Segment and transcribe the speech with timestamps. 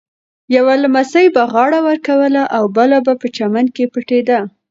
[0.55, 4.39] یوه لمسي به غاړه ورکوله او بل به په چمن کې پټېده.